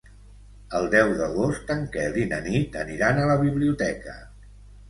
[0.77, 4.21] El deu d'agost en Quel i na Nit aniran a la biblioteca.